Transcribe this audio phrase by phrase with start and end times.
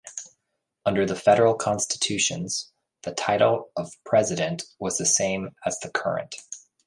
[0.83, 2.71] Under the federal constitutions,
[3.03, 6.33] the title of President was the same as the current.